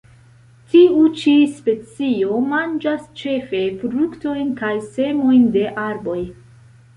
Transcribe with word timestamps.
Tiu 0.69 1.01
ĉi 1.23 1.33
specio 1.57 2.39
manĝas 2.53 3.03
ĉefe 3.21 3.61
fruktojn 3.83 4.51
kaj 4.63 4.73
semojn 4.97 5.47
de 5.59 5.69
arboj. 5.85 6.19